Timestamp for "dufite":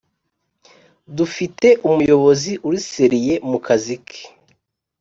1.17-1.67